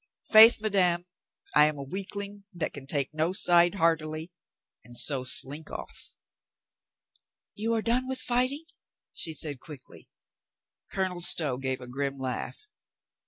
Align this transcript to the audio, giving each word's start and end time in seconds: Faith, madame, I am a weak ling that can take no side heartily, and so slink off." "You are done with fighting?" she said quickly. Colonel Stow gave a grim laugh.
Faith, 0.31 0.59
madame, 0.61 1.05
I 1.53 1.67
am 1.67 1.77
a 1.77 1.83
weak 1.83 2.15
ling 2.15 2.45
that 2.55 2.73
can 2.73 2.87
take 2.87 3.13
no 3.13 3.33
side 3.33 3.75
heartily, 3.75 4.31
and 4.83 4.97
so 4.97 5.23
slink 5.23 5.69
off." 5.69 6.15
"You 7.53 7.75
are 7.75 7.83
done 7.83 8.07
with 8.07 8.17
fighting?" 8.19 8.63
she 9.13 9.31
said 9.31 9.59
quickly. 9.59 10.09
Colonel 10.91 11.21
Stow 11.21 11.59
gave 11.59 11.81
a 11.81 11.87
grim 11.87 12.17
laugh. 12.17 12.67